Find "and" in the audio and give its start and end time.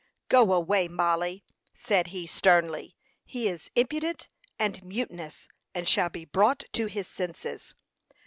4.57-4.83, 5.75-5.87